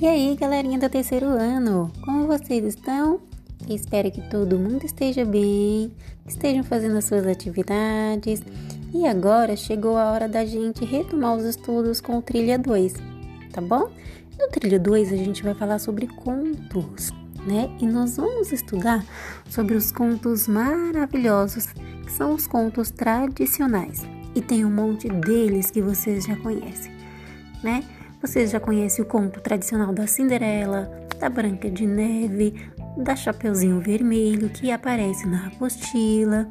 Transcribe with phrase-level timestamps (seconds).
[0.00, 3.20] E aí, galerinha do terceiro ano, como vocês estão?
[3.68, 5.92] Espero que todo mundo esteja bem,
[6.26, 8.42] estejam fazendo as suas atividades.
[8.94, 12.94] E agora chegou a hora da gente retomar os estudos com o Trilha 2,
[13.52, 13.90] tá bom?
[14.38, 17.10] No Trilha 2 a gente vai falar sobre contos,
[17.46, 17.70] né?
[17.78, 19.04] E nós vamos estudar
[19.50, 21.74] sobre os contos maravilhosos,
[22.06, 24.02] que são os contos tradicionais.
[24.34, 26.90] E tem um monte deles que vocês já conhecem,
[27.62, 27.84] né?
[28.20, 32.54] Vocês já conhecem o conto tradicional da Cinderela, da Branca de Neve,
[32.98, 36.46] da Chapeuzinho Vermelho que aparece na apostila.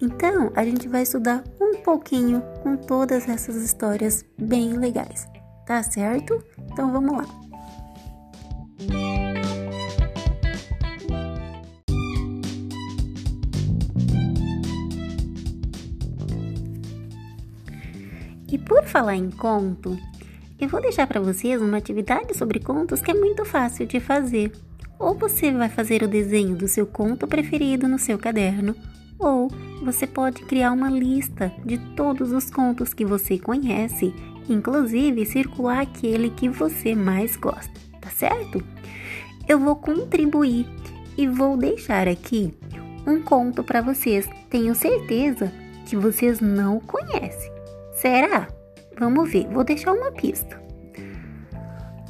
[0.00, 5.26] Então, a gente vai estudar um pouquinho com todas essas histórias bem legais,
[5.66, 6.42] tá certo?
[6.70, 7.26] Então vamos lá.
[18.48, 19.98] E por falar em conto,
[20.60, 24.52] eu vou deixar para vocês uma atividade sobre contos que é muito fácil de fazer.
[24.98, 28.76] Ou você vai fazer o desenho do seu conto preferido no seu caderno,
[29.18, 29.48] ou
[29.82, 34.14] você pode criar uma lista de todos os contos que você conhece,
[34.48, 38.62] inclusive circular aquele que você mais gosta, tá certo?
[39.48, 40.66] Eu vou contribuir
[41.16, 42.54] e vou deixar aqui
[43.06, 44.28] um conto para vocês.
[44.48, 45.50] Tenho certeza
[45.86, 47.50] que vocês não conhecem.
[47.92, 48.48] Será?
[49.00, 50.62] Vamos ver, vou deixar uma pista.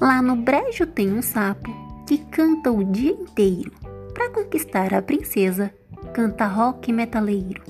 [0.00, 1.70] Lá no brejo tem um sapo
[2.04, 3.70] que canta o dia inteiro.
[4.12, 5.72] Para conquistar a princesa,
[6.12, 7.62] canta rock metaleiro.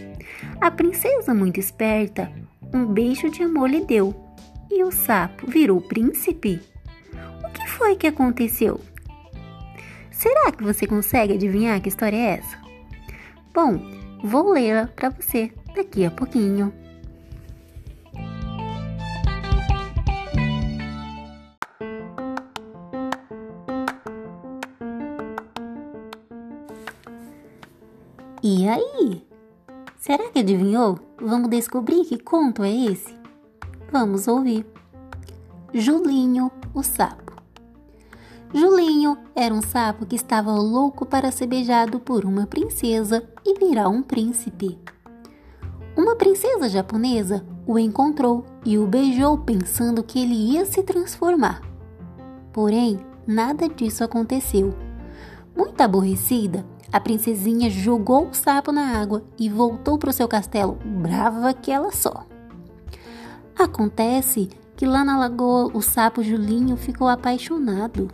[0.58, 2.32] A princesa, muito esperta,
[2.72, 4.14] um beijo de amor lhe deu.
[4.70, 6.58] E o sapo virou príncipe?
[7.44, 8.80] O que foi que aconteceu?
[10.10, 12.58] Será que você consegue adivinhar que história é essa?
[13.52, 13.78] Bom,
[14.24, 16.79] vou lê-la para você daqui a pouquinho.
[28.42, 29.22] E aí?
[29.98, 30.98] Será que adivinhou?
[31.20, 33.14] Vamos descobrir que conto é esse?
[33.92, 34.64] Vamos ouvir.
[35.74, 37.34] Julinho, o sapo.
[38.54, 43.90] Julinho era um sapo que estava louco para ser beijado por uma princesa e virar
[43.90, 44.78] um príncipe.
[45.94, 51.60] Uma princesa japonesa o encontrou e o beijou pensando que ele ia se transformar.
[52.54, 54.74] Porém, nada disso aconteceu.
[55.54, 60.78] Muito aborrecida, a princesinha jogou o sapo na água e voltou para o seu castelo,
[60.84, 62.26] brava que ela só.
[63.56, 68.10] Acontece que lá na lagoa o sapo Julinho ficou apaixonado.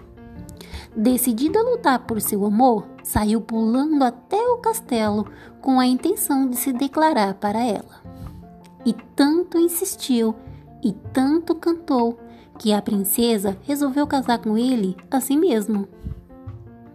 [0.94, 5.26] Decidido a lutar por seu amor, saiu pulando até o castelo
[5.60, 8.02] com a intenção de se declarar para ela.
[8.84, 10.34] E tanto insistiu
[10.82, 12.18] e tanto cantou
[12.58, 15.88] que a princesa resolveu casar com ele assim mesmo.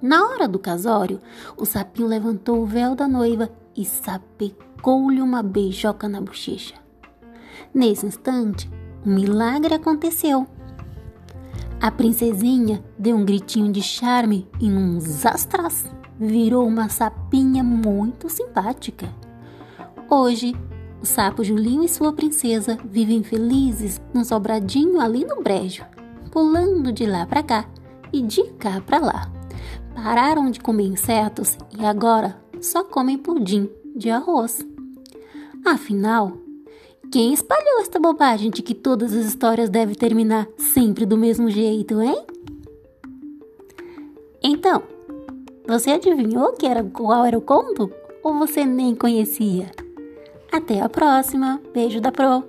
[0.01, 1.22] Na hora do casório,
[1.56, 6.73] o sapinho levantou o véu da noiva e sapecou-lhe uma beijoca na bochecha.
[7.72, 8.67] Nesse instante,
[9.06, 10.47] um milagre aconteceu.
[11.79, 15.85] A princesinha deu um gritinho de charme e num zastras
[16.19, 19.07] virou uma sapinha muito simpática.
[20.09, 20.56] Hoje,
[21.00, 25.85] o sapo Julinho e sua princesa vivem felizes num sobradinho ali no brejo,
[26.31, 27.66] pulando de lá para cá
[28.11, 29.41] e de cá para lá
[29.96, 34.66] pararam de comer insetos e agora só comem pudim de arroz.
[35.66, 36.34] Afinal,
[37.12, 42.02] quem espalhou esta bobagem de que todas as histórias devem terminar sempre do mesmo jeito,
[42.02, 42.25] hein?
[44.41, 44.84] Então,
[45.68, 47.91] você adivinhou que era qual era o conto
[48.23, 49.72] ou você nem conhecia?
[50.52, 51.62] Até a próxima.
[51.73, 52.44] Beijo da Pro.